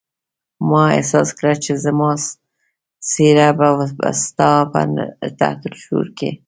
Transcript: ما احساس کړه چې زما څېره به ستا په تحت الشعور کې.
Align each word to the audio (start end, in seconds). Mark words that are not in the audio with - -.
ما 0.69 0.83
احساس 0.97 1.29
کړه 1.37 1.53
چې 1.63 1.71
زما 1.85 2.11
څېره 3.09 3.47
به 3.57 3.67
ستا 4.23 4.51
په 4.71 4.81
تحت 5.39 5.61
الشعور 5.69 6.07
کې. 6.17 6.29